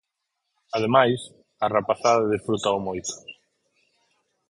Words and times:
Ademais, 0.77 1.19
a 1.65 1.67
rapazada 1.75 2.29
desfrútao 2.33 2.83
moito. 2.87 3.13